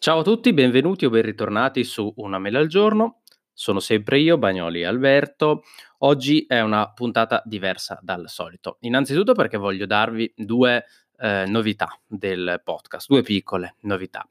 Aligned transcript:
Ciao 0.00 0.20
a 0.20 0.22
tutti, 0.22 0.52
benvenuti 0.52 1.06
o 1.06 1.10
ben 1.10 1.22
ritornati 1.22 1.82
su 1.82 2.12
Una 2.18 2.38
mela 2.38 2.60
al 2.60 2.68
giorno. 2.68 3.22
Sono 3.52 3.80
sempre 3.80 4.20
io, 4.20 4.38
Bagnoli 4.38 4.84
Alberto. 4.84 5.64
Oggi 5.98 6.46
è 6.46 6.60
una 6.60 6.92
puntata 6.92 7.42
diversa 7.44 7.98
dal 8.00 8.28
solito. 8.28 8.76
Innanzitutto 8.82 9.34
perché 9.34 9.56
voglio 9.56 9.86
darvi 9.86 10.34
due 10.36 10.84
eh, 11.18 11.46
novità 11.48 11.98
del 12.06 12.60
podcast, 12.62 13.08
due 13.08 13.22
piccole 13.22 13.74
novità. 13.80 14.24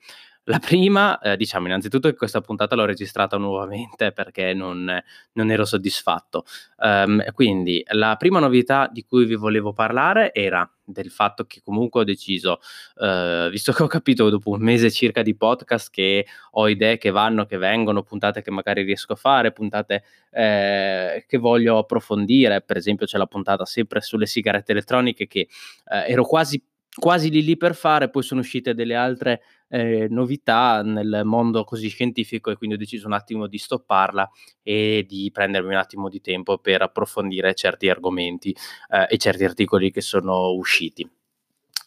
La 0.43 0.59
prima, 0.59 1.19
eh, 1.19 1.35
diciamo 1.35 1.67
innanzitutto 1.67 2.07
che 2.07 2.15
questa 2.15 2.39
puntata 2.39 2.73
l'ho 2.73 2.85
registrata 2.85 3.35
nuovamente 3.35 4.13
perché 4.15 4.53
non, 4.53 4.89
non 5.33 5.51
ero 5.51 5.65
soddisfatto. 5.65 6.45
Um, 6.77 7.21
quindi 7.33 7.83
la 7.89 8.15
prima 8.15 8.39
novità 8.39 8.89
di 8.89 9.03
cui 9.03 9.25
vi 9.25 9.35
volevo 9.35 9.73
parlare 9.73 10.33
era 10.33 10.65
del 10.87 11.11
fatto 11.11 11.45
che 11.45 11.61
comunque 11.61 12.01
ho 12.01 12.03
deciso, 12.03 12.59
uh, 12.95 13.49
visto 13.49 13.73
che 13.73 13.83
ho 13.83 13.87
capito 13.87 14.29
dopo 14.29 14.51
un 14.51 14.61
mese 14.61 14.89
circa 14.89 15.21
di 15.21 15.35
podcast 15.35 15.89
che 15.91 16.25
ho 16.51 16.69
idee 16.69 16.97
che 16.97 17.11
vanno, 17.11 17.45
che 17.45 17.57
vengono, 17.57 18.03
puntate 18.03 18.41
che 18.41 18.51
magari 18.51 18.83
riesco 18.83 19.13
a 19.13 19.17
fare, 19.17 19.51
puntate 19.51 20.03
eh, 20.31 21.25
che 21.27 21.37
voglio 21.37 21.77
approfondire, 21.79 22.61
per 22.61 22.77
esempio 22.77 23.05
c'è 23.05 23.17
la 23.17 23.27
puntata 23.27 23.65
sempre 23.65 24.01
sulle 24.01 24.25
sigarette 24.25 24.71
elettroniche 24.71 25.27
che 25.27 25.41
eh, 25.41 26.11
ero 26.11 26.23
quasi 26.23 26.61
quasi 26.97 27.29
lì 27.29 27.43
lì 27.43 27.57
per 27.57 27.75
fare, 27.75 28.09
poi 28.09 28.23
sono 28.23 28.39
uscite 28.39 28.73
delle 28.73 28.95
altre 28.95 29.41
eh, 29.69 30.07
novità 30.09 30.81
nel 30.81 31.21
mondo 31.23 31.63
così 31.63 31.89
scientifico 31.89 32.51
e 32.51 32.55
quindi 32.55 32.75
ho 32.75 32.79
deciso 32.79 33.07
un 33.07 33.13
attimo 33.13 33.47
di 33.47 33.57
stopparla 33.57 34.29
e 34.63 35.05
di 35.07 35.29
prendermi 35.31 35.69
un 35.69 35.79
attimo 35.79 36.09
di 36.09 36.21
tempo 36.21 36.57
per 36.57 36.81
approfondire 36.81 37.53
certi 37.53 37.89
argomenti 37.89 38.55
eh, 38.89 39.07
e 39.09 39.17
certi 39.17 39.43
articoli 39.43 39.91
che 39.91 40.01
sono 40.01 40.51
usciti. 40.51 41.09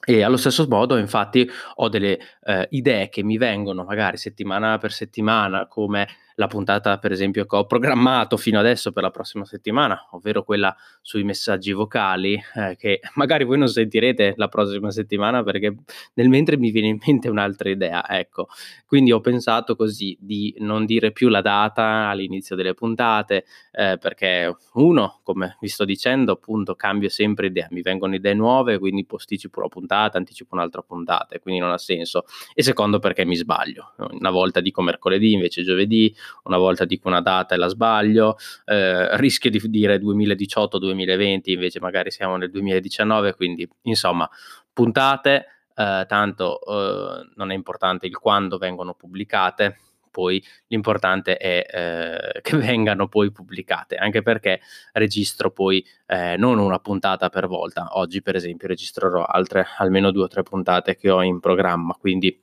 E 0.03 0.23
allo 0.23 0.39
stesso 0.39 0.67
modo, 0.67 0.97
infatti, 0.97 1.49
ho 1.75 1.89
delle 1.91 2.19
eh, 2.45 2.67
idee 2.71 3.11
che 3.11 3.23
mi 3.23 3.37
vengono 3.37 3.85
magari 3.85 4.17
settimana 4.17 4.79
per 4.79 4.93
settimana, 4.93 5.67
come 5.67 6.09
la 6.37 6.47
puntata, 6.47 6.99
per 6.99 7.13
esempio, 7.13 7.45
che 7.47 7.57
ho 7.57 7.67
programmato 7.67 8.37
fino 8.37 8.59
adesso 8.59 8.93
per 8.93 9.03
la 9.03 9.11
prossima 9.11 9.45
settimana, 9.45 10.09
ovvero 10.13 10.43
quella 10.43 10.75
sui 11.01 11.25
messaggi 11.25 11.73
vocali, 11.73 12.41
eh, 12.55 12.77
che 12.77 13.01
magari 13.15 13.45
voi 13.45 13.59
non 13.59 13.69
sentirete 13.69 14.35
la 14.37 14.49
prossima 14.49 14.91
settimana 14.91 15.43
perché 15.43 15.75
nel 16.15 16.29
mentre 16.29 16.57
mi 16.57 16.71
viene 16.71 16.89
in 16.89 16.99
mente 17.05 17.29
un'altra 17.29 17.71
idea. 17.71 18.09
Ecco, 18.09 18.49
quindi 18.87 19.13
ho 19.13 19.21
pensato 19.21 19.77
così 19.77 20.17
di 20.21 20.55
non 20.59 20.85
dire 20.85 21.13
più 21.13 21.29
la 21.29 21.41
data 21.41 22.09
all'inizio 22.09 22.57
delle 22.57 22.75
puntate, 22.75 23.45
eh, 23.73 23.99
perché 23.99 24.55
uno, 24.75 25.21
come 25.23 25.57
vi 25.61 25.69
sto 25.69 25.85
dicendo, 25.85 26.33
appunto, 26.33 26.75
cambio 26.75 27.09
sempre 27.09 27.47
idea, 27.47 27.69
mi 27.71 27.83
vengono 27.83 28.15
idee 28.15 28.35
nuove, 28.35 28.79
quindi 28.79 29.05
posticipo 29.05 29.61
la 29.61 29.69
puntata, 29.69 30.19
anticipo 30.19 30.55
un'altra 30.55 30.83
puntata, 30.83 31.39
quindi 31.39 31.61
non 31.61 31.71
ha 31.71 31.79
senso. 31.79 32.25
E 32.55 32.63
secondo, 32.63 32.99
perché 32.99 33.25
mi 33.25 33.37
sbaglio. 33.37 33.95
Una 34.11 34.31
volta 34.31 34.61
dico 34.61 34.83
mercoledì 34.83 35.33
invece 35.33 35.63
giovedì, 35.63 36.15
una 36.45 36.57
volta 36.59 36.85
dico 36.85 37.09
una 37.09 37.21
data 37.21 37.55
e 37.55 37.59
la 37.59 37.69
sbaglio, 37.69 38.37
eh, 38.65 39.17
rischio 39.17 39.51
di 39.51 39.61
dire 39.65 39.99
2018-2020, 39.99 41.51
invece 41.51 41.81
magari 41.81 42.11
siamo 42.11 42.37
nel 42.37 42.51
2019, 42.51 43.35
quindi 43.35 43.69
insomma 43.83 44.29
puntate, 44.73 45.47
eh, 45.75 46.05
tanto 46.09 46.61
eh, 46.61 47.31
non 47.37 47.51
è 47.51 47.55
importante 47.55 48.07
il 48.07 48.17
quando 48.17 48.59
vengono 48.59 48.95
pubblicate, 48.95 49.79
poi 50.11 50.43
l'importante 50.67 51.37
è 51.37 51.67
eh, 51.71 52.41
che 52.43 52.57
vengano 52.57 53.09
poi 53.09 53.31
pubblicate, 53.31 53.97
anche 53.97 54.23
perché 54.23 54.61
registro 54.93 55.51
poi 55.51 55.85
eh, 56.07 56.37
non 56.37 56.59
una 56.59 56.79
puntata 56.79 57.29
per 57.29 57.47
volta. 57.47 57.89
Oggi, 57.93 58.23
per 58.23 58.35
esempio, 58.35 58.69
registrerò 58.69 59.25
altre 59.25 59.67
almeno 59.79 60.11
due 60.11 60.25
o 60.25 60.29
tre 60.29 60.43
puntate 60.43 60.97
che 60.97 61.11
ho 61.11 61.23
in 61.23 61.41
programma, 61.41 61.95
quindi 61.99 62.43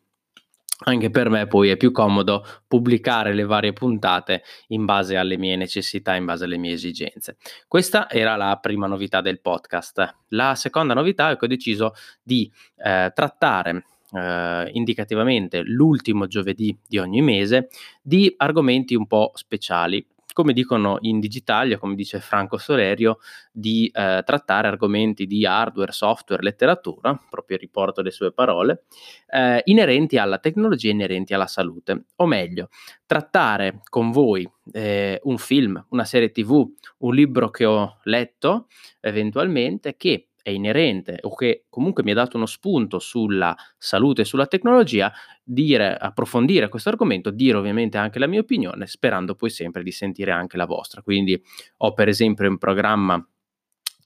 anche 0.85 1.09
per 1.09 1.29
me 1.29 1.47
poi 1.47 1.69
è 1.69 1.77
più 1.77 1.91
comodo 1.91 2.45
pubblicare 2.67 3.33
le 3.33 3.45
varie 3.45 3.73
puntate 3.73 4.43
in 4.67 4.85
base 4.85 5.17
alle 5.17 5.37
mie 5.37 5.55
necessità, 5.55 6.15
in 6.15 6.25
base 6.25 6.45
alle 6.45 6.57
mie 6.57 6.73
esigenze. 6.73 7.37
Questa 7.67 8.09
era 8.09 8.35
la 8.35 8.57
prima 8.61 8.85
novità 8.85 9.21
del 9.21 9.41
podcast. 9.41 10.17
La 10.29 10.53
seconda 10.55 10.93
novità 10.93 11.31
è 11.31 11.37
che 11.37 11.45
ho 11.45 11.47
deciso 11.47 11.93
di 12.21 12.51
eh, 12.77 13.11
trattare 13.13 13.85
eh, 14.11 14.69
indicativamente 14.73 15.63
l'ultimo 15.63 16.27
giovedì 16.27 16.77
di 16.87 16.99
ogni 16.99 17.21
mese 17.21 17.69
di 18.01 18.33
argomenti 18.37 18.93
un 18.93 19.07
po' 19.07 19.31
speciali 19.33 20.05
come 20.37 20.53
dicono 20.53 20.99
in 21.01 21.19
Digitalia, 21.19 21.79
come 21.79 21.95
dice 21.95 22.19
Franco 22.19 22.59
Solerio, 22.59 23.17
di 23.51 23.87
eh, 23.87 24.21
trattare 24.23 24.67
argomenti 24.67 25.25
di 25.25 25.47
hardware, 25.47 25.91
software, 25.91 26.43
letteratura, 26.43 27.19
proprio 27.27 27.57
riporto 27.57 28.03
le 28.03 28.11
sue 28.11 28.31
parole, 28.31 28.83
eh, 29.31 29.63
inerenti 29.65 30.19
alla 30.19 30.37
tecnologia, 30.37 30.91
inerenti 30.91 31.33
alla 31.33 31.47
salute. 31.47 32.03
O 32.17 32.27
meglio, 32.27 32.69
trattare 33.07 33.81
con 33.89 34.11
voi 34.11 34.47
eh, 34.73 35.19
un 35.23 35.39
film, 35.39 35.83
una 35.89 36.05
serie 36.05 36.29
tv, 36.29 36.71
un 36.99 37.15
libro 37.15 37.49
che 37.49 37.65
ho 37.65 37.97
letto 38.03 38.67
eventualmente 38.99 39.95
che 39.97 40.27
è 40.47 40.51
inerente 40.51 41.17
o 41.23 41.35
che 41.35 41.65
comunque 41.67 42.03
mi 42.03 42.11
ha 42.11 42.13
dato 42.13 42.37
uno 42.37 42.45
spunto 42.45 42.99
sulla 42.99 43.53
salute 43.77 44.21
e 44.21 44.25
sulla 44.25 44.47
tecnologia, 44.47 45.11
dire, 45.43 45.93
approfondire 45.97 46.69
questo 46.69 46.87
argomento, 46.87 47.31
dire 47.31 47.57
ovviamente 47.57 47.97
anche 47.97 48.17
la 48.17 48.27
mia 48.27 48.39
opinione, 48.39 48.87
sperando 48.87 49.35
poi 49.35 49.49
sempre 49.49 49.83
di 49.83 49.91
sentire 49.91 50.31
anche 50.31 50.55
la 50.55 50.65
vostra. 50.65 51.01
Quindi 51.01 51.37
ho 51.79 51.91
per 51.91 52.07
esempio 52.07 52.47
in 52.47 52.57
programma 52.57 53.21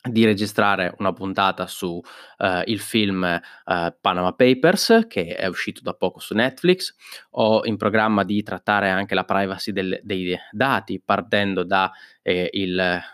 di 0.03 0.25
registrare 0.25 0.95
una 0.97 1.13
puntata 1.13 1.67
su 1.67 1.87
uh, 1.87 2.61
il 2.65 2.79
film 2.79 3.21
uh, 3.23 3.93
Panama 4.01 4.33
Papers 4.33 5.05
che 5.07 5.35
è 5.35 5.45
uscito 5.45 5.81
da 5.83 5.93
poco 5.93 6.19
su 6.19 6.33
Netflix. 6.33 6.95
Ho 7.31 7.63
in 7.65 7.77
programma 7.77 8.23
di 8.23 8.41
trattare 8.41 8.89
anche 8.89 9.13
la 9.13 9.25
privacy 9.25 9.71
del, 9.71 9.99
dei 10.01 10.35
dati 10.51 10.99
partendo 11.03 11.63
da 11.63 11.91
eh, 12.23 12.49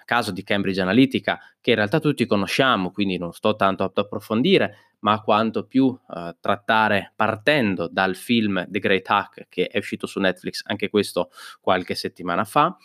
caso 0.06 0.31
di 0.31 0.44
Cambridge 0.44 0.81
Analytica 0.81 1.40
che 1.59 1.72
in 1.72 1.75
realtà 1.78 2.00
tutti 2.00 2.25
conosciamo, 2.25 2.92
quindi 2.92 3.18
non 3.18 3.34
sto 3.34 3.56
tanto 3.58 3.84
ad 3.84 3.92
approfondire, 3.96 4.96
ma 5.00 5.22
quanto 5.22 5.66
più 5.66 5.86
uh, 5.86 6.36
trattare 6.40 7.12
partendo 7.16 7.90
dal 7.92 8.16
film 8.16 8.66
The 8.68 8.80
Great 8.80 9.09
Hack 9.09 9.48
che 9.50 9.68
è 9.68 9.78
uscito 9.78 10.08
su 10.08 10.19
Netflix 10.19 10.62
anche 10.66 10.90
questo 10.90 11.30
qualche 11.59 11.96
settimana 11.96 12.46
fa. 12.46 12.75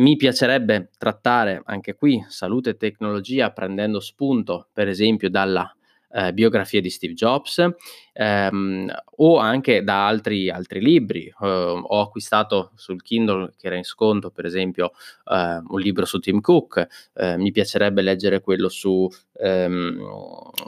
Mi 0.00 0.16
piacerebbe 0.16 0.88
trattare 0.96 1.60
anche 1.62 1.94
qui 1.94 2.24
salute 2.26 2.70
e 2.70 2.76
tecnologia 2.78 3.50
prendendo 3.50 4.00
spunto 4.00 4.68
per 4.72 4.88
esempio 4.88 5.28
dalla 5.28 5.70
eh, 6.12 6.32
biografia 6.32 6.80
di 6.80 6.90
Steve 6.90 7.14
Jobs 7.14 7.64
ehm, 8.12 8.92
o 9.16 9.38
anche 9.38 9.82
da 9.82 10.06
altri, 10.06 10.50
altri 10.50 10.80
libri. 10.80 11.26
Eh, 11.26 11.32
ho 11.40 12.00
acquistato 12.00 12.72
sul 12.74 13.02
Kindle 13.02 13.52
che 13.56 13.66
era 13.68 13.76
in 13.76 13.84
sconto 13.84 14.30
per 14.30 14.44
esempio 14.44 14.92
eh, 15.30 15.60
un 15.66 15.80
libro 15.80 16.04
su 16.04 16.18
Tim 16.18 16.40
Cook, 16.40 16.86
eh, 17.14 17.36
mi 17.36 17.50
piacerebbe 17.50 18.02
leggere 18.02 18.40
quello 18.40 18.68
su, 18.68 19.08
ehm, 19.38 20.00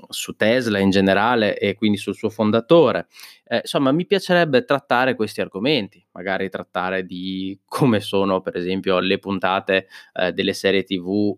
su, 0.09 0.35
Tesla 0.37 0.79
in 0.79 0.91
generale 0.91 1.59
e 1.59 1.75
quindi 1.75 1.99
sul 1.99 2.15
suo 2.15 2.31
fondatore. 2.31 3.07
Eh, 3.45 3.57
insomma, 3.57 3.93
mi 3.93 4.07
piacerebbe 4.07 4.65
trattare 4.65 5.15
questi 5.15 5.41
argomenti, 5.41 6.05
magari 6.13 6.49
trattare 6.49 7.05
di 7.05 7.59
come 7.67 8.01
sono 8.01 8.41
per 8.41 8.57
esempio 8.57 8.99
le 8.99 9.19
puntate 9.19 9.89
eh, 10.15 10.33
delle 10.33 10.53
serie 10.55 10.85
tv 10.85 11.37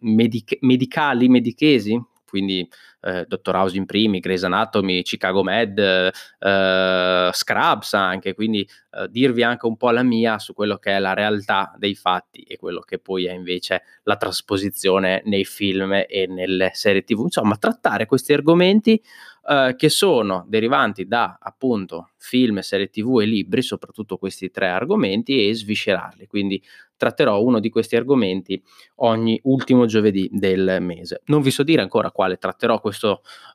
medic- 0.00 0.58
medicali, 0.60 1.28
medichesi, 1.28 2.00
quindi 2.32 2.66
eh, 3.02 3.24
Dottor 3.26 3.56
House 3.56 3.76
in 3.76 3.84
primi, 3.84 4.20
Grey's 4.20 4.44
Anatomy, 4.44 5.02
Chicago 5.02 5.42
Med, 5.42 5.78
eh, 5.78 7.30
Scrubs 7.32 7.94
anche, 7.94 8.34
quindi 8.34 8.68
eh, 8.92 9.08
dirvi 9.08 9.42
anche 9.42 9.66
un 9.66 9.76
po' 9.76 9.90
la 9.90 10.02
mia 10.02 10.38
su 10.38 10.54
quello 10.54 10.76
che 10.76 10.92
è 10.92 10.98
la 10.98 11.14
realtà 11.14 11.74
dei 11.76 11.94
fatti 11.94 12.42
e 12.42 12.56
quello 12.56 12.80
che 12.80 12.98
poi 12.98 13.26
è 13.26 13.32
invece 13.32 13.82
la 14.04 14.16
trasposizione 14.16 15.22
nei 15.24 15.44
film 15.44 16.04
e 16.06 16.26
nelle 16.28 16.70
serie 16.74 17.02
tv, 17.02 17.22
insomma 17.24 17.56
trattare 17.56 18.06
questi 18.06 18.32
argomenti 18.32 19.02
eh, 19.48 19.74
che 19.76 19.88
sono 19.88 20.44
derivanti 20.46 21.06
da 21.06 21.36
appunto 21.40 22.10
film, 22.16 22.60
serie 22.60 22.88
tv 22.88 23.20
e 23.20 23.24
libri, 23.24 23.62
soprattutto 23.62 24.16
questi 24.16 24.50
tre 24.50 24.68
argomenti 24.68 25.48
e 25.48 25.54
sviscerarli, 25.54 26.26
quindi 26.28 26.62
tratterò 26.96 27.42
uno 27.42 27.58
di 27.58 27.68
questi 27.68 27.96
argomenti 27.96 28.62
ogni 28.96 29.40
ultimo 29.44 29.86
giovedì 29.86 30.28
del 30.30 30.78
mese. 30.80 31.22
Non 31.24 31.42
vi 31.42 31.50
so 31.50 31.64
dire 31.64 31.82
ancora 31.82 32.12
quale 32.12 32.36
tratterò 32.36 32.80
questo, 32.80 32.91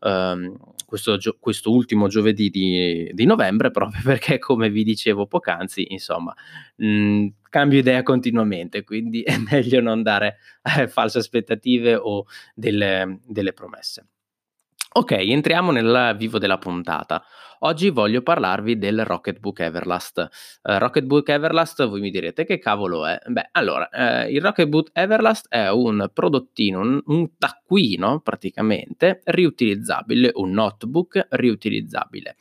um, 0.02 0.58
questo, 0.86 1.18
gio- 1.18 1.38
questo 1.40 1.72
ultimo 1.72 2.08
giovedì 2.08 2.50
di, 2.50 3.10
di, 3.14 3.26
novembre, 3.26 3.72
proprio 3.72 4.02
perché, 4.04 4.40
come 4.40 4.70
vi 4.70 4.84
dicevo 4.84 5.28
poc'anzi, 5.28 5.92
insomma, 5.92 6.34
mh, 6.76 7.28
cambio 7.50 7.80
idea 7.80 8.04
continuamente, 8.04 8.84
quindi 8.84 9.22
è 9.22 9.38
meglio 9.38 9.82
non 9.82 10.04
dare 10.04 10.38
eh, 10.78 10.88
false 10.88 11.20
aspettative 11.20 11.96
o 11.96 12.26
delle, 12.54 13.20
delle 13.26 13.54
promesse. 13.54 14.08
Ok, 14.94 15.12
entriamo 15.12 15.72
nel 15.72 16.16
vivo 16.18 16.40
della 16.40 16.58
puntata. 16.58 17.24
Oggi 17.62 17.90
voglio 17.90 18.22
parlarvi 18.22 18.78
del 18.78 19.04
Rocketbook 19.04 19.62
Everlast. 19.62 20.18
Uh, 20.62 20.78
Rocketbook 20.78 21.28
Everlast, 21.30 21.88
voi 21.88 22.02
mi 22.02 22.12
direte 22.12 22.46
che 22.46 22.60
cavolo 22.60 23.08
è? 23.08 23.20
Beh, 23.26 23.50
allora, 23.54 23.90
uh, 23.92 24.30
il 24.30 24.42
Rocketbook 24.42 24.92
Everlast 24.94 25.48
è 25.50 25.68
un 25.70 26.08
prodottino, 26.14 26.82
un, 26.82 27.02
un 27.06 27.38
taccuino 27.38 28.20
praticamente 28.20 29.22
riutilizzabile, 29.24 30.32
un 30.36 30.52
notebook 30.52 31.28
riutilizzabile. 31.32 32.36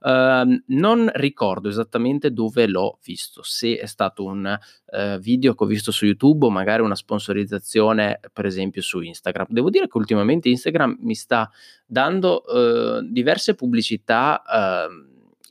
Uh, 0.00 0.62
non 0.68 1.10
ricordo 1.14 1.68
esattamente 1.68 2.32
dove 2.32 2.66
l'ho 2.66 2.98
visto, 3.04 3.42
se 3.42 3.76
è 3.76 3.86
stato 3.86 4.24
un 4.24 4.58
uh, 4.86 5.18
video 5.18 5.54
che 5.54 5.64
ho 5.64 5.66
visto 5.66 5.90
su 5.90 6.06
YouTube 6.06 6.46
o 6.46 6.50
magari 6.50 6.80
una 6.80 6.94
sponsorizzazione 6.94 8.20
per 8.32 8.46
esempio 8.46 8.82
su 8.82 9.00
Instagram. 9.00 9.48
Devo 9.50 9.68
dire 9.68 9.88
che 9.88 9.98
ultimamente 9.98 10.48
Instagram 10.48 10.96
mi 11.00 11.14
sta 11.14 11.50
dando 11.84 12.44
uh, 12.46 13.02
diverse 13.02 13.54
pubblicità 13.54 14.42
ehm, 14.60 15.08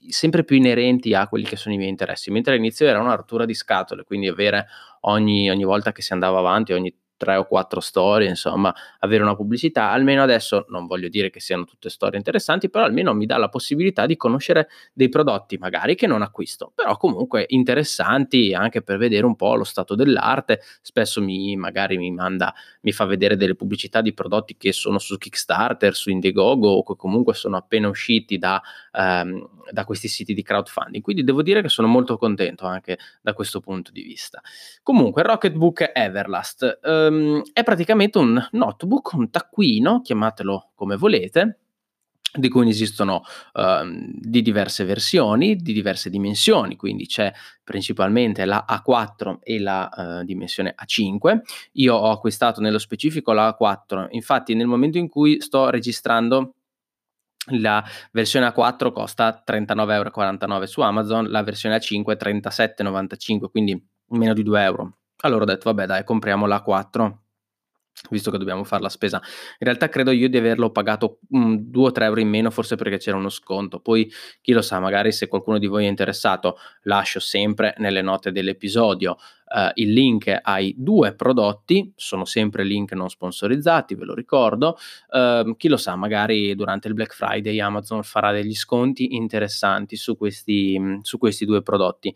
sempre 0.09 0.43
più 0.43 0.55
inerenti 0.57 1.13
a 1.13 1.27
quelli 1.27 1.45
che 1.45 1.55
sono 1.55 1.75
i 1.75 1.77
miei 1.77 1.89
interessi, 1.89 2.31
mentre 2.31 2.53
all'inizio 2.53 2.87
era 2.87 2.99
una 2.99 3.15
rottura 3.15 3.45
di 3.45 3.53
scatole, 3.53 4.03
quindi 4.03 4.27
avere 4.27 4.67
ogni, 5.01 5.49
ogni 5.49 5.63
volta 5.63 5.91
che 5.91 6.01
si 6.01 6.13
andava 6.13 6.39
avanti, 6.39 6.73
ogni 6.73 6.93
tre 7.19 7.35
o 7.35 7.45
quattro 7.45 7.81
storie, 7.81 8.29
insomma, 8.29 8.73
avere 8.99 9.21
una 9.21 9.35
pubblicità, 9.35 9.91
almeno 9.91 10.23
adesso 10.23 10.65
non 10.69 10.87
voglio 10.87 11.09
dire 11.09 11.29
che 11.29 11.41
siano 11.41 11.65
tutte 11.65 11.89
storie 11.89 12.17
interessanti, 12.17 12.69
però 12.69 12.85
almeno 12.85 13.13
mi 13.13 13.25
dà 13.25 13.37
la 13.37 13.49
possibilità 13.49 14.05
di 14.05 14.15
conoscere 14.15 14.69
dei 14.93 15.09
prodotti 15.09 15.57
magari 15.57 15.95
che 15.95 16.07
non 16.07 16.21
acquisto, 16.21 16.71
però 16.73 16.95
comunque 16.97 17.43
interessanti 17.49 18.53
anche 18.53 18.81
per 18.81 18.97
vedere 18.97 19.25
un 19.25 19.35
po' 19.35 19.55
lo 19.55 19.65
stato 19.65 19.95
dell'arte, 19.95 20.61
spesso 20.81 21.21
mi 21.21 21.55
magari 21.57 21.97
mi 21.97 22.11
manda 22.11 22.53
mi 22.81 22.91
fa 22.93 23.05
vedere 23.05 23.35
delle 23.35 23.55
pubblicità 23.55 24.01
di 24.01 24.13
prodotti 24.13 24.55
che 24.57 24.71
sono 24.71 24.99
su 24.99 25.17
Kickstarter, 25.17 25.93
su 25.95 26.09
Indiegogo 26.09 26.69
o 26.69 26.83
che 26.83 26.95
comunque 26.95 27.33
sono 27.33 27.57
appena 27.57 27.87
usciti 27.89 28.37
da, 28.37 28.61
ehm, 28.93 29.49
da 29.71 29.83
questi 29.83 30.07
siti 30.07 30.33
di 30.33 30.41
crowdfunding. 30.43 31.03
Quindi 31.03 31.23
devo 31.23 31.41
dire 31.41 31.61
che 31.61 31.69
sono 31.69 31.87
molto 31.87 32.17
contento 32.17 32.65
anche 32.65 32.97
da 33.21 33.33
questo 33.33 33.59
punto 33.59 33.91
di 33.91 34.01
vista. 34.01 34.41
Comunque 34.83 35.23
Rocketbook 35.23 35.91
Everlast. 35.93 36.79
Eh, 36.83 37.08
ehm, 37.09 37.41
è 37.53 37.63
praticamente 37.63 38.17
un 38.17 38.47
notebook, 38.51 39.13
un 39.13 39.29
taccuino, 39.29 40.01
chiamatelo 40.01 40.71
come 40.75 40.95
volete, 40.95 41.59
di 42.31 42.49
cui 42.49 42.63
ne 42.63 42.69
esistono 42.69 43.23
uh, 43.53 43.85
di 44.13 44.41
diverse 44.41 44.85
versioni, 44.85 45.55
di 45.55 45.73
diverse 45.73 46.09
dimensioni, 46.09 46.75
quindi 46.75 47.07
c'è 47.07 47.31
principalmente 47.63 48.45
la 48.45 48.65
A4 48.69 49.39
e 49.41 49.59
la 49.59 49.89
uh, 49.91 50.23
dimensione 50.23 50.75
A5. 50.83 51.39
Io 51.73 51.95
ho 51.95 52.11
acquistato 52.11 52.61
nello 52.61 52.77
specifico 52.77 53.31
la 53.31 53.57
A4, 53.59 54.07
infatti 54.11 54.53
nel 54.53 54.67
momento 54.67 54.97
in 54.97 55.09
cui 55.09 55.41
sto 55.41 55.69
registrando 55.69 56.53
la 57.51 57.83
versione 58.11 58.47
A4 58.47 58.91
costa 58.91 59.43
39,49 59.45 60.51
euro 60.51 60.65
su 60.67 60.81
Amazon, 60.81 61.29
la 61.29 61.41
versione 61.41 61.77
A5 61.77 62.15
37,95, 62.15 63.49
quindi 63.49 63.81
meno 64.09 64.33
di 64.33 64.43
2 64.43 64.63
euro. 64.63 64.98
Allora 65.21 65.43
ho 65.43 65.47
detto, 65.47 65.73
vabbè 65.73 65.85
dai, 65.85 66.03
compriamo 66.03 66.45
la 66.45 66.61
4 66.61 67.23
visto 68.09 68.31
che 68.31 68.37
dobbiamo 68.37 68.63
fare 68.63 68.81
la 68.81 68.89
spesa. 68.89 69.17
In 69.23 69.67
realtà 69.67 69.89
credo 69.89 70.11
io 70.11 70.29
di 70.29 70.37
averlo 70.37 70.71
pagato 70.71 71.19
um, 71.29 71.57
2 71.57 71.83
o 71.87 71.91
3 71.91 72.05
euro 72.05 72.19
in 72.19 72.29
meno, 72.29 72.49
forse 72.49 72.75
perché 72.75 72.97
c'era 72.97 73.17
uno 73.17 73.29
sconto. 73.29 73.79
Poi 73.79 74.09
chi 74.41 74.53
lo 74.53 74.61
sa, 74.61 74.79
magari 74.79 75.11
se 75.11 75.27
qualcuno 75.27 75.57
di 75.57 75.67
voi 75.67 75.85
è 75.85 75.89
interessato, 75.89 76.57
lascio 76.83 77.19
sempre 77.19 77.73
nelle 77.77 78.01
note 78.01 78.31
dell'episodio 78.31 79.11
uh, 79.11 79.69
il 79.75 79.91
link 79.91 80.39
ai 80.41 80.73
due 80.77 81.13
prodotti, 81.13 81.91
sono 81.95 82.25
sempre 82.25 82.63
link 82.63 82.93
non 82.93 83.09
sponsorizzati, 83.09 83.95
ve 83.95 84.05
lo 84.05 84.13
ricordo. 84.13 84.77
Uh, 85.09 85.55
chi 85.57 85.67
lo 85.67 85.77
sa, 85.77 85.95
magari 85.95 86.55
durante 86.55 86.87
il 86.87 86.93
Black 86.93 87.13
Friday 87.13 87.59
Amazon 87.59 88.03
farà 88.03 88.31
degli 88.31 88.55
sconti 88.55 89.15
interessanti 89.15 89.95
su 89.95 90.15
questi, 90.15 90.99
su 91.01 91.17
questi 91.17 91.45
due 91.45 91.61
prodotti. 91.61 92.15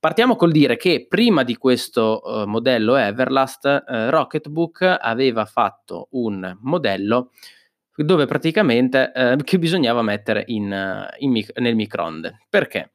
Partiamo 0.00 0.34
col 0.34 0.50
dire 0.50 0.78
che 0.78 1.04
prima 1.06 1.44
di 1.44 1.58
questo 1.58 2.22
uh, 2.24 2.48
modello 2.48 2.96
Everlast, 2.96 3.66
uh, 3.66 4.08
Rocketbook 4.08 4.96
aveva 4.98 5.44
fatto 5.44 6.08
un 6.12 6.56
modello 6.62 7.32
dove 7.94 8.24
praticamente 8.24 9.12
uh, 9.14 9.36
che 9.44 9.58
bisognava 9.58 10.00
mettere 10.00 10.44
in, 10.46 11.06
in 11.18 11.30
mic- 11.30 11.58
nel 11.58 11.74
microonde. 11.74 12.46
Perché? 12.48 12.92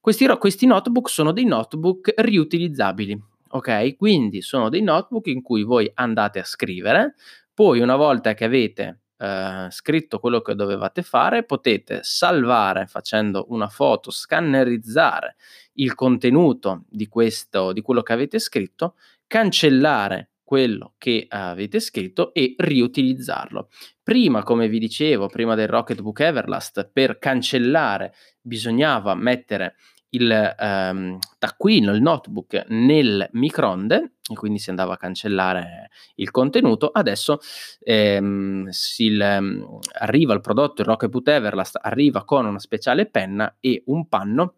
Questi, 0.00 0.24
ro- 0.24 0.38
questi 0.38 0.66
notebook 0.66 1.10
sono 1.10 1.32
dei 1.32 1.46
notebook 1.46 2.14
riutilizzabili, 2.16 3.20
ok? 3.48 3.96
Quindi 3.96 4.40
sono 4.40 4.68
dei 4.68 4.82
notebook 4.82 5.26
in 5.26 5.42
cui 5.42 5.64
voi 5.64 5.90
andate 5.94 6.38
a 6.38 6.44
scrivere, 6.44 7.16
poi 7.52 7.80
una 7.80 7.96
volta 7.96 8.34
che 8.34 8.44
avete 8.44 9.00
Uh, 9.18 9.70
scritto 9.70 10.18
quello 10.18 10.42
che 10.42 10.54
dovevate 10.54 11.02
fare, 11.02 11.44
potete 11.44 12.00
salvare 12.02 12.86
facendo 12.86 13.46
una 13.48 13.68
foto, 13.68 14.10
scannerizzare 14.10 15.36
il 15.74 15.94
contenuto 15.94 16.84
di, 16.86 17.08
questo, 17.08 17.72
di 17.72 17.80
quello 17.80 18.02
che 18.02 18.12
avete 18.12 18.38
scritto, 18.38 18.96
cancellare 19.26 20.32
quello 20.46 20.94
che 20.96 21.26
avete 21.28 21.80
scritto 21.80 22.32
e 22.32 22.54
riutilizzarlo. 22.56 23.68
Prima, 24.02 24.44
come 24.44 24.68
vi 24.68 24.78
dicevo, 24.78 25.28
prima 25.28 25.56
del 25.56 25.66
Rocketbook 25.66 26.20
Everlast, 26.20 26.88
per 26.92 27.18
cancellare 27.18 28.14
bisognava 28.40 29.14
mettere 29.14 29.74
il 30.10 30.54
um, 30.58 31.18
taccuino, 31.38 31.92
il 31.92 32.02
notebook 32.02 32.66
nel 32.68 33.28
microonde 33.32 34.12
e 34.28 34.34
quindi 34.34 34.58
si 34.58 34.70
andava 34.70 34.94
a 34.94 34.96
cancellare 34.96 35.90
il 36.16 36.30
contenuto. 36.30 36.88
Adesso 36.88 37.38
ehm, 37.80 38.68
si, 38.68 39.16
um, 39.20 39.78
arriva 40.00 40.34
il 40.34 40.40
prodotto, 40.40 40.82
il 40.82 40.88
Rocketbook 40.88 41.28
Everlast 41.28 41.78
arriva 41.80 42.24
con 42.24 42.46
una 42.46 42.58
speciale 42.58 43.06
penna 43.06 43.56
e 43.60 43.82
un 43.86 44.08
panno 44.08 44.54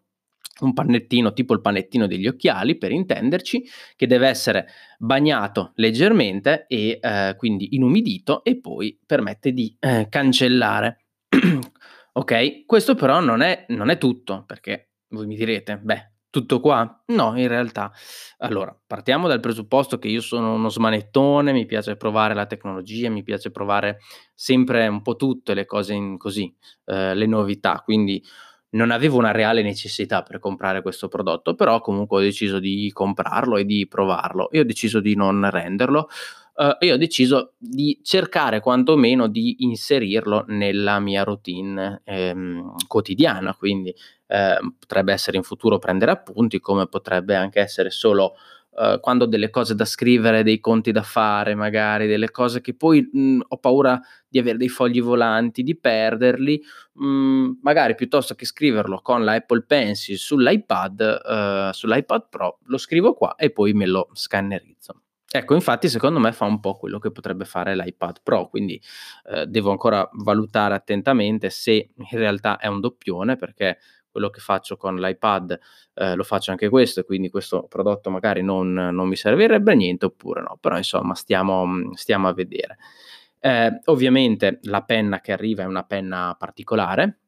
un 0.59 0.73
pannettino 0.73 1.31
tipo 1.31 1.53
il 1.53 1.61
panettino 1.61 2.05
degli 2.05 2.27
occhiali 2.27 2.77
per 2.77 2.91
intenderci 2.91 3.63
che 3.95 4.07
deve 4.07 4.27
essere 4.27 4.67
bagnato 4.97 5.71
leggermente 5.75 6.65
e 6.67 6.99
eh, 7.01 7.35
quindi 7.37 7.75
inumidito 7.75 8.43
e 8.43 8.59
poi 8.59 8.99
permette 9.05 9.53
di 9.53 9.73
eh, 9.79 10.07
cancellare 10.09 11.05
ok 12.11 12.65
questo 12.65 12.95
però 12.95 13.19
non 13.19 13.41
è, 13.41 13.65
non 13.69 13.89
è 13.89 13.97
tutto 13.97 14.43
perché 14.45 14.88
voi 15.09 15.27
mi 15.27 15.35
direte 15.35 15.77
beh 15.77 16.11
tutto 16.31 16.59
qua? 16.59 17.03
No, 17.07 17.35
in 17.39 17.47
realtà. 17.47 17.91
Allora, 18.37 18.77
partiamo 18.85 19.27
dal 19.27 19.39
presupposto 19.39 19.97
che 19.97 20.09
io 20.09 20.21
sono 20.21 20.53
uno 20.53 20.69
smanettone, 20.69 21.51
mi 21.51 21.65
piace 21.65 21.95
provare 21.95 22.35
la 22.35 22.45
tecnologia, 22.45 23.09
mi 23.09 23.23
piace 23.23 23.49
provare 23.49 23.97
sempre 24.35 24.87
un 24.87 25.01
po' 25.01 25.15
tutte 25.15 25.55
le 25.55 25.65
cose 25.65 25.93
in 25.95 26.17
così, 26.19 26.55
eh, 26.85 27.15
le 27.15 27.25
novità, 27.25 27.81
quindi 27.83 28.23
non 28.71 28.91
avevo 28.91 29.17
una 29.17 29.31
reale 29.31 29.63
necessità 29.63 30.21
per 30.21 30.37
comprare 30.37 30.83
questo 30.83 31.07
prodotto, 31.07 31.55
però 31.55 31.81
comunque 31.81 32.19
ho 32.19 32.21
deciso 32.21 32.59
di 32.59 32.91
comprarlo 32.93 33.57
e 33.57 33.65
di 33.65 33.87
provarlo 33.87 34.51
e 34.51 34.59
ho 34.59 34.63
deciso 34.63 34.99
di 34.99 35.15
non 35.15 35.49
renderlo 35.49 36.07
uh, 36.59 36.75
e 36.77 36.91
ho 36.91 36.97
deciso 36.97 37.53
di 37.57 37.99
cercare 38.03 38.59
quantomeno 38.59 39.27
di 39.27 39.63
inserirlo 39.63 40.43
nella 40.47 40.99
mia 40.99 41.23
routine 41.23 42.01
ehm, 42.03 42.75
quotidiana, 42.87 43.55
quindi 43.55 43.95
eh, 44.27 44.57
potrebbe 44.77 45.13
essere 45.13 45.37
in 45.37 45.43
futuro 45.43 45.79
prendere 45.79 46.11
appunti, 46.11 46.59
come 46.59 46.87
potrebbe 46.87 47.35
anche 47.35 47.61
essere 47.61 47.89
solo 47.89 48.35
uh, 48.71 48.99
quando 48.99 49.23
ho 49.23 49.27
delle 49.27 49.49
cose 49.49 49.73
da 49.73 49.85
scrivere, 49.85 50.43
dei 50.43 50.59
conti 50.59 50.91
da 50.91 51.01
fare, 51.01 51.55
magari 51.55 52.07
delle 52.07 52.29
cose 52.29 52.61
che 52.61 52.75
poi 52.75 53.09
mh, 53.11 53.39
ho 53.47 53.57
paura 53.57 53.99
di 54.27 54.37
avere 54.37 54.57
dei 54.57 54.69
fogli 54.69 55.01
volanti, 55.01 55.63
di 55.63 55.75
perderli, 55.77 56.61
mh, 56.93 57.51
magari 57.61 57.95
piuttosto 57.95 58.35
che 58.35 58.45
scriverlo 58.45 58.99
con 59.01 59.23
l'Apple 59.23 59.63
Pencil 59.65 60.17
sull'iPad, 60.17 61.69
uh, 61.69 61.73
sull'iPad 61.73 62.27
Pro, 62.29 62.59
lo 62.65 62.77
scrivo 62.77 63.13
qua 63.13 63.35
e 63.35 63.49
poi 63.49 63.73
me 63.73 63.87
lo 63.87 64.09
scannerizzo. 64.13 65.01
Ecco, 65.31 65.53
infatti 65.53 65.89
secondo 65.89 66.17
me 66.19 66.31
fa 66.31 66.45
un 66.45 66.59
po' 66.59 66.75
quello 66.75 66.97
che 66.97 67.11
potrebbe 67.11 67.45
fare 67.45 67.75
l'iPad 67.75 68.21
Pro, 68.23 68.47
quindi 68.49 68.81
eh, 69.25 69.45
devo 69.45 69.69
ancora 69.69 70.09
valutare 70.13 70.73
attentamente 70.73 71.51
se 71.51 71.91
in 71.95 72.17
realtà 72.17 72.57
è 72.57 72.65
un 72.65 72.79
doppione, 72.79 73.35
perché 73.35 73.77
quello 74.09 74.31
che 74.31 74.39
faccio 74.39 74.75
con 74.75 74.95
l'iPad 74.95 75.59
eh, 75.93 76.15
lo 76.15 76.23
faccio 76.23 76.49
anche 76.49 76.67
questo, 76.69 77.03
quindi 77.03 77.29
questo 77.29 77.67
prodotto 77.67 78.09
magari 78.09 78.41
non, 78.41 78.73
non, 78.73 79.07
mi 79.07 79.15
servirebbe 79.15 79.75
niente 79.75 80.05
oppure 80.05 80.41
no, 80.41 80.57
però 80.59 80.77
insomma 80.77 81.13
stiamo, 81.13 81.91
stiamo 81.93 82.27
a 82.27 82.33
vedere. 82.33 82.77
Eh, 83.39 83.81
ovviamente 83.85 84.57
la 84.63 84.81
penna 84.83 85.21
che 85.21 85.31
arriva 85.31 85.61
è 85.61 85.67
una 85.67 85.83
penna 85.83 86.35
particolare, 86.39 87.19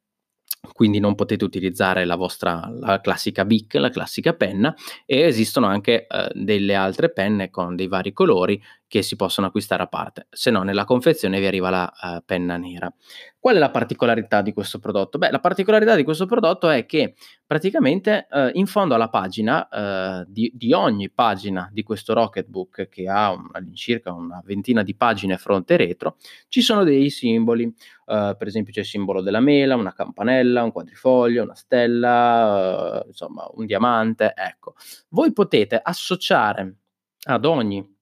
quindi 0.73 0.99
non 0.99 1.15
potete 1.15 1.43
utilizzare 1.43 2.05
la 2.05 2.15
vostra 2.15 2.69
la 2.79 3.01
classica 3.01 3.45
Bic, 3.45 3.73
la 3.75 3.89
classica 3.89 4.33
penna 4.33 4.73
e 5.05 5.21
esistono 5.21 5.67
anche 5.67 6.05
eh, 6.07 6.31
delle 6.33 6.75
altre 6.75 7.11
penne 7.11 7.49
con 7.49 7.75
dei 7.75 7.87
vari 7.87 8.13
colori 8.13 8.61
che 8.91 9.03
si 9.03 9.15
possono 9.15 9.47
acquistare 9.47 9.83
a 9.83 9.87
parte, 9.87 10.27
se 10.31 10.51
no 10.51 10.63
nella 10.63 10.83
confezione 10.83 11.39
vi 11.39 11.45
arriva 11.45 11.69
la 11.69 11.89
uh, 11.89 12.21
penna 12.25 12.57
nera. 12.57 12.93
Qual 13.39 13.55
è 13.55 13.57
la 13.57 13.69
particolarità 13.69 14.41
di 14.41 14.51
questo 14.51 14.79
prodotto? 14.79 15.17
Beh, 15.17 15.31
la 15.31 15.39
particolarità 15.39 15.95
di 15.95 16.03
questo 16.03 16.25
prodotto 16.25 16.67
è 16.67 16.85
che 16.85 17.15
praticamente 17.45 18.27
uh, 18.29 18.49
in 18.51 18.65
fondo 18.65 18.93
alla 18.93 19.07
pagina, 19.07 19.65
uh, 19.71 20.25
di, 20.27 20.51
di, 20.53 20.73
ogni 20.73 21.09
pagina 21.09 21.69
di 21.71 21.83
questo 21.83 22.13
Rocketbook, 22.13 22.89
che 22.89 23.07
ha 23.07 23.31
un, 23.31 23.47
all'incirca 23.53 24.11
una 24.11 24.41
ventina 24.43 24.83
di 24.83 24.93
pagine 24.93 25.37
fronte 25.37 25.75
e 25.75 25.77
retro, 25.77 26.17
ci 26.49 26.59
sono 26.59 26.83
dei 26.83 27.09
simboli. 27.09 27.73
per 28.03 28.45
esempio 28.45 28.73
c'è 28.73 28.81
il 28.81 28.85
simbolo 28.85 29.21
della 29.21 29.39
mela, 29.39 29.77
una 29.77 29.93
campanella, 29.93 30.63
un 30.63 30.73
quadrifoglio, 30.73 31.43
una 31.43 31.55
stella, 31.55 33.01
insomma 33.07 33.49
un 33.53 33.65
diamante. 33.65 34.33
Ecco, 34.35 34.75
voi 35.11 35.31
potete 35.31 35.79
associare 35.81 36.75
ad 37.23 37.45
ogni 37.45 37.99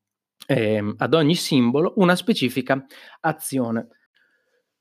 eh, 0.50 0.96
ad 0.98 1.14
ogni 1.14 1.36
simbolo 1.36 1.94
una 1.98 2.16
specifica 2.16 2.84
azione. 3.20 3.88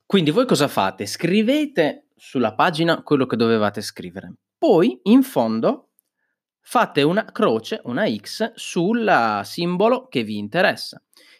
Quindi 0.03 0.31
voi 0.31 0.47
cosa 0.47 0.67
fate? 0.67 1.05
Scrivete 1.05 2.07
sulla 2.15 2.55
pagina 2.55 3.03
quello 3.03 3.27
che 3.27 3.35
dovevate 3.35 3.81
scrivere. 3.81 4.33
Poi 4.57 4.99
in 5.03 5.21
fondo 5.21 5.89
fate 6.59 7.03
una 7.03 7.23
croce, 7.25 7.81
una 7.83 8.09
X 8.09 8.53
sul 8.55 9.41
simbolo 9.43 10.07
che 10.07 10.23
vi 10.23 10.37
interessa. 10.37 10.99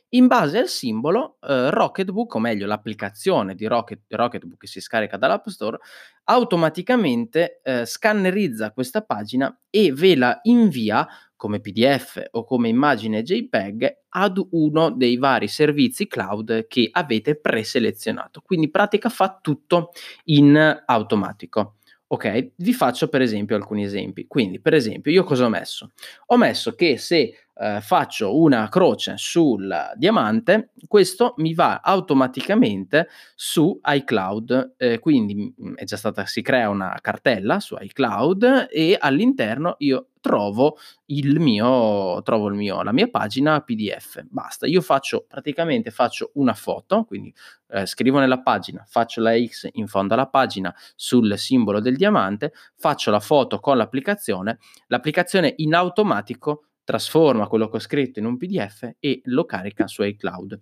In 0.09 0.27
base 0.27 0.59
al 0.59 0.67
simbolo, 0.67 1.37
eh, 1.41 1.71
Rocketbook, 1.71 2.35
o 2.35 2.39
meglio 2.39 2.67
l'applicazione 2.67 3.55
di 3.55 3.65
Rocket, 3.65 4.01
Rocketbook 4.07 4.59
che 4.59 4.67
si 4.67 4.79
scarica 4.79 5.17
dall'App 5.17 5.47
Store, 5.47 5.77
automaticamente 6.25 7.61
eh, 7.63 7.85
scannerizza 7.85 8.71
questa 8.71 9.01
pagina 9.01 9.55
e 9.69 9.91
ve 9.91 10.15
la 10.15 10.39
invia 10.43 11.07
come 11.39 11.61
PDF 11.61 12.21
o 12.31 12.43
come 12.43 12.67
immagine 12.67 13.23
JPEG 13.23 13.99
ad 14.09 14.45
uno 14.51 14.91
dei 14.91 15.15
vari 15.15 15.47
servizi 15.47 16.05
cloud 16.05 16.67
che 16.67 16.89
avete 16.91 17.39
preselezionato. 17.39 18.41
Quindi 18.41 18.65
in 18.65 18.71
pratica 18.71 19.07
fa 19.07 19.39
tutto 19.41 19.91
in 20.25 20.83
automatico. 20.85 21.75
Ok, 22.07 22.51
vi 22.57 22.73
faccio 22.73 23.07
per 23.07 23.21
esempio 23.21 23.55
alcuni 23.55 23.85
esempi. 23.85 24.27
Quindi, 24.27 24.59
per 24.59 24.73
esempio, 24.73 25.13
io 25.13 25.23
cosa 25.23 25.45
ho 25.45 25.49
messo? 25.49 25.91
Ho 26.25 26.35
messo 26.37 26.75
che 26.75 26.97
se 26.97 27.33
eh, 27.59 27.81
faccio 27.81 28.37
una 28.37 28.69
croce 28.69 29.15
sul 29.17 29.91
diamante, 29.95 30.71
questo 30.87 31.33
mi 31.37 31.53
va 31.53 31.81
automaticamente 31.81 33.09
su 33.35 33.77
iCloud. 33.83 34.75
Eh, 34.77 34.99
quindi 34.99 35.53
mm, 35.61 35.75
è 35.75 35.83
già 35.83 35.97
stata, 35.97 36.25
si 36.25 36.41
crea 36.41 36.69
una 36.69 36.97
cartella 37.01 37.59
su 37.59 37.75
iCloud 37.77 38.67
e 38.71 38.97
all'interno 38.97 39.75
io 39.79 40.07
trovo 40.21 40.77
il 41.07 41.39
mio, 41.39 42.21
trovo 42.23 42.47
il 42.47 42.55
mio, 42.55 42.81
la 42.81 42.93
mia 42.93 43.07
pagina 43.07 43.61
PDF. 43.61 44.21
Basta, 44.29 44.65
io 44.65 44.81
faccio 44.81 45.25
praticamente 45.27 45.91
faccio 45.91 46.31
una 46.35 46.53
foto, 46.53 47.03
quindi 47.03 47.33
eh, 47.69 47.85
scrivo 47.85 48.19
nella 48.19 48.41
pagina, 48.41 48.85
faccio 48.87 49.21
la 49.21 49.37
X 49.37 49.67
in 49.73 49.87
fondo 49.87 50.13
alla 50.13 50.27
pagina 50.27 50.73
sul 50.95 51.37
simbolo 51.37 51.81
del 51.81 51.97
diamante, 51.97 52.53
faccio 52.77 53.11
la 53.11 53.19
foto 53.19 53.59
con 53.59 53.77
l'applicazione, 53.77 54.59
l'applicazione 54.87 55.53
in 55.57 55.73
automatico 55.73 56.68
trasforma 56.89 57.47
quello 57.47 57.69
che 57.69 57.75
ho 57.75 57.79
scritto 57.79 58.17
in 58.17 58.25
un 58.25 58.35
PDF 58.35 58.95
e 58.97 59.21
lo 59.25 59.45
carica 59.45 59.85
su 59.85 60.01
iCloud. 60.01 60.59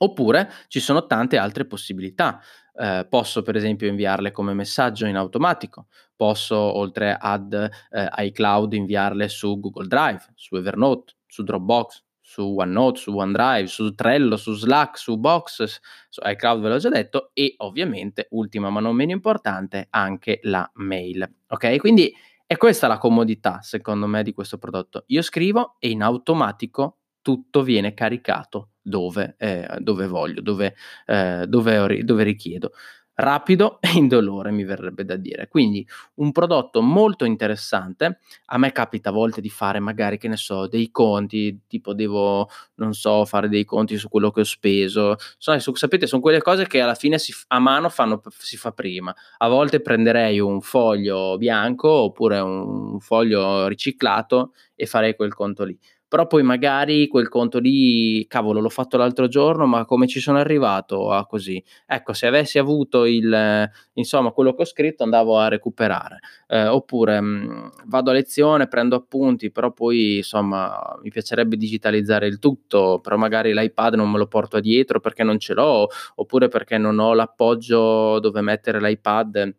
Oppure 0.00 0.50
ci 0.68 0.78
sono 0.78 1.06
tante 1.06 1.38
altre 1.38 1.64
possibilità. 1.64 2.38
Eh, 2.74 3.06
posso 3.08 3.40
per 3.40 3.56
esempio 3.56 3.88
inviarle 3.88 4.30
come 4.30 4.52
messaggio 4.52 5.06
in 5.06 5.16
automatico, 5.16 5.86
posso 6.14 6.54
oltre 6.56 7.16
ad 7.18 7.54
eh, 7.54 8.08
iCloud 8.26 8.74
inviarle 8.74 9.26
su 9.28 9.58
Google 9.58 9.86
Drive, 9.86 10.20
su 10.34 10.54
Evernote, 10.54 11.14
su 11.26 11.42
Dropbox, 11.42 12.04
su 12.20 12.56
OneNote, 12.58 13.00
su 13.00 13.16
OneDrive, 13.16 13.66
su 13.68 13.94
Trello, 13.94 14.36
su 14.36 14.52
Slack, 14.52 14.98
su 14.98 15.16
Box, 15.16 15.80
su 16.10 16.20
iCloud 16.22 16.60
ve 16.60 16.68
l'ho 16.68 16.76
già 16.76 16.90
detto 16.90 17.30
e 17.32 17.54
ovviamente, 17.56 18.26
ultima 18.32 18.68
ma 18.68 18.80
non 18.80 18.94
meno 18.94 19.12
importante, 19.12 19.86
anche 19.88 20.40
la 20.42 20.70
mail. 20.74 21.26
Ok? 21.48 21.78
Quindi 21.78 22.14
è 22.50 22.56
questa 22.56 22.86
la 22.86 22.96
comodità, 22.96 23.60
secondo 23.60 24.06
me, 24.06 24.22
di 24.22 24.32
questo 24.32 24.56
prodotto. 24.56 25.04
Io 25.08 25.20
scrivo 25.20 25.76
e 25.78 25.90
in 25.90 26.00
automatico 26.02 27.00
tutto 27.20 27.62
viene 27.62 27.92
caricato 27.92 28.70
dove, 28.80 29.34
eh, 29.36 29.68
dove 29.80 30.06
voglio, 30.06 30.40
dove, 30.40 30.74
eh, 31.04 31.44
dove, 31.46 32.02
dove 32.04 32.22
richiedo 32.22 32.72
rapido 33.18 33.78
e 33.82 33.90
indolore, 33.94 34.50
mi 34.50 34.64
verrebbe 34.64 35.04
da 35.04 35.16
dire. 35.16 35.48
Quindi 35.48 35.86
un 36.14 36.32
prodotto 36.32 36.80
molto 36.82 37.24
interessante. 37.24 38.18
A 38.46 38.58
me 38.58 38.72
capita 38.72 39.10
a 39.10 39.12
volte 39.12 39.40
di 39.40 39.50
fare 39.50 39.80
magari, 39.80 40.18
che 40.18 40.28
ne 40.28 40.36
so, 40.36 40.66
dei 40.66 40.90
conti, 40.90 41.60
tipo 41.66 41.94
devo, 41.94 42.48
non 42.76 42.94
so, 42.94 43.24
fare 43.24 43.48
dei 43.48 43.64
conti 43.64 43.96
su 43.96 44.08
quello 44.08 44.30
che 44.30 44.40
ho 44.40 44.44
speso. 44.44 45.16
So, 45.36 45.58
sapete, 45.74 46.06
sono 46.06 46.22
quelle 46.22 46.42
cose 46.42 46.66
che 46.66 46.80
alla 46.80 46.94
fine 46.94 47.18
si, 47.18 47.32
a 47.48 47.58
mano 47.58 47.88
fanno, 47.88 48.22
si 48.36 48.56
fa 48.56 48.72
prima. 48.72 49.14
A 49.38 49.48
volte 49.48 49.80
prenderei 49.80 50.38
un 50.38 50.60
foglio 50.60 51.36
bianco 51.38 51.88
oppure 51.88 52.38
un 52.38 53.00
foglio 53.00 53.66
riciclato 53.66 54.52
e 54.74 54.86
farei 54.86 55.16
quel 55.16 55.34
conto 55.34 55.64
lì 55.64 55.78
però 56.08 56.26
poi 56.26 56.42
magari 56.42 57.06
quel 57.06 57.28
conto 57.28 57.58
lì, 57.58 58.26
cavolo, 58.26 58.60
l'ho 58.60 58.68
fatto 58.70 58.96
l'altro 58.96 59.28
giorno, 59.28 59.66
ma 59.66 59.84
come 59.84 60.06
ci 60.06 60.20
sono 60.20 60.38
arrivato 60.38 61.10
a 61.12 61.26
così? 61.26 61.62
Ecco, 61.86 62.14
se 62.14 62.26
avessi 62.26 62.58
avuto 62.58 63.04
il, 63.04 63.70
insomma, 63.94 64.30
quello 64.30 64.54
che 64.54 64.62
ho 64.62 64.64
scritto 64.64 65.02
andavo 65.02 65.38
a 65.38 65.48
recuperare, 65.48 66.20
eh, 66.48 66.66
oppure 66.66 67.20
mh, 67.20 67.26
mm, 67.26 67.66
vado 67.86 68.10
a 68.10 68.14
lezione, 68.14 68.68
prendo 68.68 68.96
appunti, 68.96 69.50
però 69.50 69.72
poi, 69.72 70.16
insomma, 70.16 70.98
mi 71.02 71.10
piacerebbe 71.10 71.56
digitalizzare 71.56 72.26
il 72.26 72.38
tutto, 72.38 73.00
però 73.00 73.16
magari 73.16 73.52
l'iPad 73.52 73.94
non 73.94 74.10
me 74.10 74.18
lo 74.18 74.26
porto 74.26 74.60
dietro 74.60 75.00
perché 75.00 75.22
non 75.24 75.38
ce 75.38 75.54
l'ho, 75.54 75.88
oppure 76.16 76.48
perché 76.48 76.78
non 76.78 76.98
ho 76.98 77.12
l'appoggio 77.14 78.18
dove 78.20 78.40
mettere 78.40 78.80
l'iPad 78.80 79.54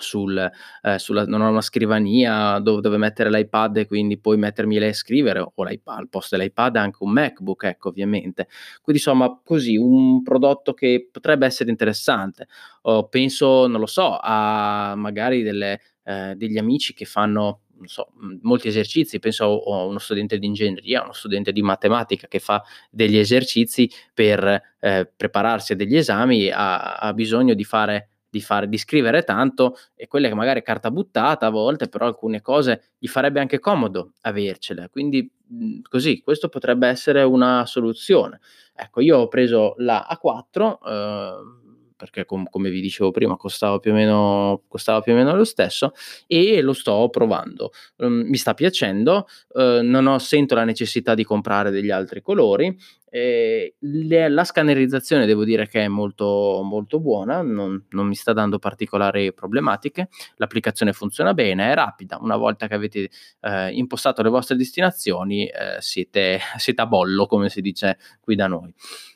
sul, 0.00 0.50
eh, 0.82 0.98
sulla, 0.98 1.24
non 1.24 1.40
ho 1.40 1.50
una 1.50 1.60
scrivania 1.60 2.58
dove, 2.58 2.80
dove, 2.80 2.96
mettere 2.96 3.30
l'iPad 3.30 3.76
e 3.76 3.86
quindi 3.86 4.18
poi 4.18 4.36
mettermi 4.36 4.78
lì 4.78 4.86
a 4.86 4.92
scrivere 4.92 5.40
o 5.54 5.64
l'iPad, 5.64 5.98
al 5.98 6.08
posto 6.08 6.36
dell'iPad 6.36 6.76
anche 6.76 6.98
un 7.00 7.12
MacBook, 7.12 7.62
ecco 7.64 7.90
ovviamente. 7.90 8.48
Quindi 8.82 9.00
insomma 9.00 9.40
così 9.44 9.76
un 9.76 10.22
prodotto 10.22 10.74
che 10.74 11.08
potrebbe 11.10 11.46
essere 11.46 11.70
interessante. 11.70 12.48
O 12.82 13.08
penso, 13.08 13.66
non 13.68 13.80
lo 13.80 13.86
so, 13.86 14.18
a 14.20 14.94
magari 14.96 15.42
delle, 15.42 15.80
eh, 16.02 16.34
degli 16.36 16.58
amici 16.58 16.92
che 16.92 17.04
fanno 17.04 17.60
non 17.76 17.86
so, 17.86 18.12
molti 18.42 18.68
esercizi, 18.68 19.18
penso 19.18 19.60
a 19.62 19.84
uno 19.84 19.98
studente 19.98 20.38
di 20.38 20.46
ingegneria, 20.46 21.02
uno 21.02 21.12
studente 21.12 21.52
di 21.52 21.60
matematica 21.62 22.28
che 22.28 22.38
fa 22.38 22.62
degli 22.90 23.16
esercizi 23.16 23.90
per 24.12 24.60
eh, 24.80 25.10
prepararsi 25.16 25.72
a 25.72 25.76
degli 25.76 25.96
esami, 25.96 26.50
ha, 26.50 26.96
ha 26.96 27.12
bisogno 27.12 27.54
di 27.54 27.64
fare 27.64 28.13
di, 28.34 28.40
fare, 28.40 28.68
di 28.68 28.76
scrivere 28.78 29.22
tanto 29.22 29.76
e 29.94 30.08
quelle 30.08 30.28
che 30.28 30.34
magari 30.34 30.58
è 30.60 30.62
carta 30.64 30.90
buttata 30.90 31.46
a 31.46 31.50
volte, 31.50 31.88
però 31.88 32.06
alcune 32.06 32.40
cose 32.40 32.94
gli 32.98 33.06
farebbe 33.06 33.38
anche 33.38 33.60
comodo 33.60 34.14
avercele. 34.22 34.88
Quindi 34.90 35.30
mhmm, 35.46 35.82
così, 35.88 36.20
questo 36.20 36.48
potrebbe 36.48 36.88
essere 36.88 37.22
una 37.22 37.64
soluzione. 37.66 38.40
Ecco, 38.74 39.00
io 39.00 39.18
ho 39.18 39.28
preso 39.28 39.74
la 39.78 40.04
A4. 40.10 40.78
Eh, 40.84 41.62
perché 42.04 42.26
com- 42.26 42.46
come 42.50 42.68
vi 42.68 42.82
dicevo 42.82 43.10
prima 43.10 43.36
costava 43.36 43.78
più, 43.78 43.92
o 43.92 43.94
meno, 43.94 44.62
costava 44.68 45.00
più 45.00 45.14
o 45.14 45.16
meno 45.16 45.34
lo 45.34 45.44
stesso 45.44 45.92
e 46.26 46.60
lo 46.60 46.74
sto 46.74 47.08
provando. 47.08 47.70
Um, 47.96 48.24
mi 48.26 48.36
sta 48.36 48.52
piacendo, 48.52 49.26
uh, 49.54 49.80
non 49.82 50.06
ho, 50.06 50.18
sento 50.18 50.54
la 50.54 50.64
necessità 50.64 51.14
di 51.14 51.24
comprare 51.24 51.70
degli 51.70 51.90
altri 51.90 52.20
colori. 52.20 52.76
Eh, 53.08 53.76
le, 53.78 54.28
la 54.28 54.44
scannerizzazione 54.44 55.24
devo 55.24 55.44
dire 55.44 55.66
che 55.68 55.84
è 55.84 55.88
molto, 55.88 56.60
molto 56.62 57.00
buona, 57.00 57.40
non, 57.42 57.86
non, 57.90 58.06
mi 58.08 58.16
sta 58.16 58.32
dando 58.32 58.58
particolari 58.58 59.32
problematiche, 59.32 60.08
l'applicazione 60.36 60.92
funziona 60.92 61.32
bene, 61.32 61.70
è 61.70 61.74
rapida, 61.74 62.18
una 62.20 62.36
volta 62.36 62.66
che 62.66 62.74
avete 62.74 63.08
eh, 63.40 63.70
impostato 63.70 64.20
le 64.20 64.30
vostre 64.30 64.56
destinazioni 64.56 65.46
eh, 65.46 65.76
siete, 65.78 66.40
siete 66.58 66.82
a 66.82 66.86
bollo 66.86 67.26
come 67.26 67.48
si 67.48 67.60
dice 67.60 67.98
qui 68.20 68.34
da 68.34 68.48
noi. 68.48 68.74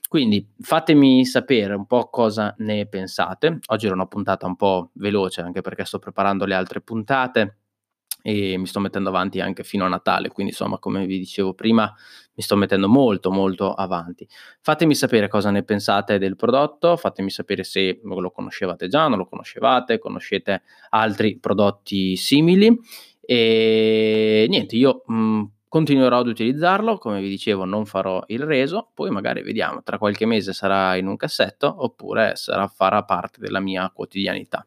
Quindi 0.09 0.49
fatemi 0.59 1.27
sapere 1.27 1.75
un 1.75 1.87
po' 1.87 2.09
cosa 2.09 2.55
ne 2.59 2.87
pensate. 2.87 3.59
Oggi 3.67 3.87
era 3.87 3.95
una 3.95 4.07
puntata 4.07 4.47
un 4.47 4.57
po' 4.57 4.91
veloce 4.95 5.43
anche 5.43 5.61
perché 5.61 5.85
sto 5.85 5.99
preparando 5.99 6.47
le 6.47 6.55
altre 6.55 6.81
puntate 6.81 7.59
e 8.23 8.57
mi 8.57 8.67
sto 8.67 8.81
mettendo 8.81 9.11
avanti 9.11 9.41
anche 9.41 9.63
fino 9.63 9.85
a 9.85 9.89
Natale, 9.89 10.29
quindi 10.31 10.53
insomma 10.53 10.79
come 10.79 11.07
vi 11.07 11.19
dicevo 11.19 11.55
prima 11.55 11.95
mi 12.35 12.43
sto 12.43 12.57
mettendo 12.57 12.89
molto 12.89 13.31
molto 13.31 13.73
avanti. 13.75 14.27
Fatemi 14.61 14.95
sapere 14.95 15.29
cosa 15.29 15.51
ne 15.51 15.63
pensate 15.63 16.19
del 16.19 16.37
prodotto, 16.37 16.97
fatemi 16.97 17.31
sapere 17.31 17.63
se 17.63 18.01
lo 18.03 18.31
conoscevate 18.31 18.89
già, 18.89 19.07
non 19.09 19.19
lo 19.19 19.27
conoscevate, 19.27 19.99
conoscete 19.99 20.63
altri 20.91 21.39
prodotti 21.39 22.17
simili 22.17 22.77
e 23.21 24.47
niente, 24.49 24.77
io 24.77 25.03
mh, 25.07 25.43
Continuerò 25.69 26.21
ad 26.21 26.27
utilizzarlo, 26.29 26.97
come 26.97 27.21
vi 27.21 27.29
dicevo 27.29 27.67
non 27.67 27.85
farò 27.85 28.23
il 28.29 28.43
reso, 28.43 28.91
poi 28.95 29.11
magari 29.11 29.43
vediamo, 29.43 29.83
tra 29.83 29.99
qualche 29.99 30.25
mese 30.25 30.55
sarà 30.55 30.97
in 30.97 31.07
un 31.07 31.17
cassetto 31.17 31.83
oppure 31.85 32.37
sarà, 32.37 32.67
farà 32.69 33.05
parte 33.05 33.39
della 33.39 33.61
mia 33.61 33.91
quotidianità. 33.91 34.67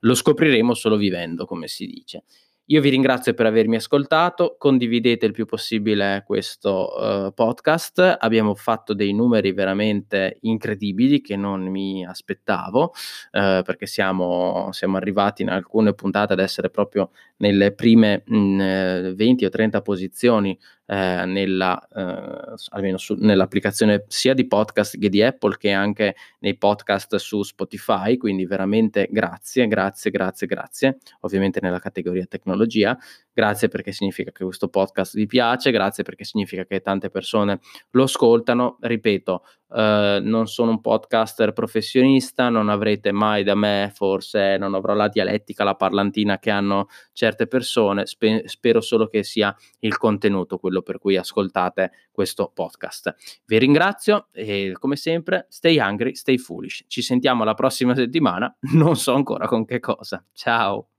Lo 0.00 0.14
scopriremo 0.16 0.74
solo 0.74 0.96
vivendo, 0.96 1.44
come 1.46 1.68
si 1.68 1.86
dice. 1.86 2.24
Io 2.66 2.80
vi 2.80 2.90
ringrazio 2.90 3.34
per 3.34 3.46
avermi 3.46 3.74
ascoltato, 3.74 4.54
condividete 4.56 5.26
il 5.26 5.32
più 5.32 5.46
possibile 5.46 6.22
questo 6.24 7.26
uh, 7.26 7.34
podcast, 7.34 8.18
abbiamo 8.20 8.54
fatto 8.54 8.94
dei 8.94 9.12
numeri 9.12 9.50
veramente 9.52 10.38
incredibili 10.42 11.20
che 11.20 11.34
non 11.34 11.62
mi 11.62 12.06
aspettavo, 12.06 12.84
uh, 12.84 13.62
perché 13.62 13.86
siamo, 13.86 14.68
siamo, 14.70 14.96
arrivati 14.96 15.42
in 15.42 15.50
alcune 15.50 15.92
puntate 15.92 16.34
ad 16.34 16.38
essere 16.38 16.70
proprio 16.70 17.10
nelle 17.38 17.74
prime 17.74 18.22
mh, 18.24 19.14
20 19.14 19.44
o 19.44 19.48
30 19.48 19.82
posizioni 19.82 20.56
eh, 20.86 21.24
nella, 21.24 21.80
eh, 21.88 22.54
almeno 22.70 22.98
su, 22.98 23.14
nell'applicazione 23.18 24.04
sia 24.08 24.34
di 24.34 24.46
podcast 24.46 24.98
che 24.98 25.08
di 25.08 25.22
Apple 25.22 25.56
che 25.56 25.70
anche 25.70 26.16
nei 26.40 26.56
podcast 26.56 27.16
su 27.16 27.42
Spotify, 27.42 28.16
quindi 28.16 28.46
veramente 28.46 29.08
grazie, 29.10 29.66
grazie, 29.68 30.10
grazie, 30.10 30.46
grazie, 30.46 30.98
ovviamente 31.20 31.60
nella 31.62 31.78
categoria 31.78 32.26
tecnologia, 32.26 32.96
grazie 33.32 33.68
perché 33.68 33.92
significa 33.92 34.30
che 34.30 34.44
questo 34.44 34.68
podcast 34.68 35.14
vi 35.14 35.26
piace, 35.26 35.70
grazie 35.70 36.02
perché 36.02 36.24
significa 36.24 36.64
che 36.64 36.80
tante 36.80 37.10
persone 37.10 37.60
lo 37.90 38.04
ascoltano, 38.04 38.76
ripeto, 38.80 39.42
Uh, 39.72 40.20
non 40.20 40.48
sono 40.48 40.72
un 40.72 40.82
podcaster 40.82 41.54
professionista, 41.54 42.50
non 42.50 42.68
avrete 42.68 43.10
mai 43.10 43.42
da 43.42 43.54
me, 43.54 43.90
forse 43.94 44.58
non 44.58 44.74
avrò 44.74 44.92
la 44.92 45.08
dialettica, 45.08 45.64
la 45.64 45.76
parlantina 45.76 46.38
che 46.38 46.50
hanno 46.50 46.88
certe 47.14 47.46
persone, 47.46 48.04
Spe- 48.04 48.42
spero 48.48 48.82
solo 48.82 49.06
che 49.06 49.22
sia 49.22 49.56
il 49.78 49.96
contenuto 49.96 50.58
quello 50.58 50.82
per 50.82 50.98
cui 50.98 51.16
ascoltate 51.16 51.90
questo 52.10 52.50
podcast. 52.52 53.14
Vi 53.46 53.56
ringrazio 53.56 54.28
e 54.32 54.74
come 54.78 54.96
sempre, 54.96 55.46
stay 55.48 55.78
hungry, 55.78 56.14
stay 56.16 56.36
foolish. 56.36 56.84
Ci 56.86 57.00
sentiamo 57.00 57.42
la 57.42 57.54
prossima 57.54 57.94
settimana, 57.94 58.54
non 58.74 58.94
so 58.96 59.14
ancora 59.14 59.48
con 59.48 59.64
che 59.64 59.80
cosa. 59.80 60.22
Ciao! 60.34 60.91